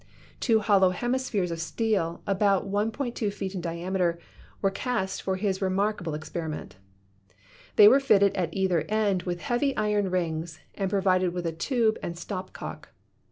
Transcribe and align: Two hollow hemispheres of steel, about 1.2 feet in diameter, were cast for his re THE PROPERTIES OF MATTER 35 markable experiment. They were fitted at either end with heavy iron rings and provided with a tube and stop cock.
Two 0.39 0.61
hollow 0.61 0.89
hemispheres 0.89 1.51
of 1.51 1.61
steel, 1.61 2.23
about 2.25 2.67
1.2 2.67 3.31
feet 3.31 3.53
in 3.53 3.61
diameter, 3.61 4.17
were 4.59 4.71
cast 4.71 5.21
for 5.21 5.35
his 5.35 5.61
re 5.61 5.69
THE 5.69 5.75
PROPERTIES 5.75 5.77
OF 5.77 5.77
MATTER 5.77 5.91
35 5.91 5.93
markable 5.93 6.13
experiment. 6.15 6.75
They 7.75 7.87
were 7.87 7.99
fitted 7.99 8.33
at 8.35 8.49
either 8.51 8.81
end 8.89 9.21
with 9.29 9.41
heavy 9.41 9.77
iron 9.77 10.09
rings 10.09 10.59
and 10.73 10.89
provided 10.89 11.33
with 11.33 11.45
a 11.45 11.51
tube 11.51 11.99
and 12.01 12.17
stop 12.17 12.51
cock. 12.51 12.89